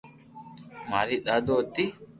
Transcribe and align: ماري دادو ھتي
ماري 0.89 1.17
دادو 1.25 1.57
ھتي 1.65 1.85